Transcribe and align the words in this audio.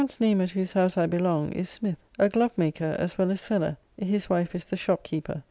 The 0.01 0.05
man's 0.05 0.19
name 0.19 0.41
at 0.41 0.49
whose 0.49 0.73
house 0.73 0.97
I 0.97 1.05
belong, 1.05 1.51
is 1.51 1.69
Smith 1.69 1.99
a 2.17 2.27
glove 2.27 2.57
maker, 2.57 2.95
as 2.97 3.19
well 3.19 3.29
as 3.29 3.39
seller. 3.39 3.77
His 3.97 4.31
wife 4.31 4.55
is 4.55 4.65
the 4.65 4.75
shop 4.75 5.03
keeper. 5.03 5.39